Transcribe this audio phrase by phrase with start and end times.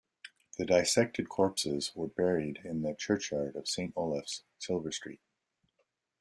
[0.57, 5.21] The dissected corpses were buried in the churchyard of St Olave's, Silver Street.